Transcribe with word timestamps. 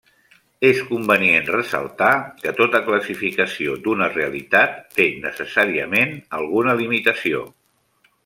És 0.67 0.79
convenient 0.85 1.43
ressaltar 1.55 2.07
que 2.39 2.53
tota 2.61 2.81
classificació 2.87 3.75
d'una 3.87 4.09
realitat, 4.15 4.81
té 5.01 5.07
necessàriament 5.27 6.17
alguna 6.39 6.77
limitació. 6.83 7.45